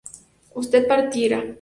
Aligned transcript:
usted 0.61 0.87
partiera 0.87 1.43